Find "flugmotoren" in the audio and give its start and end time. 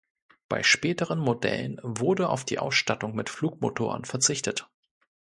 3.29-4.03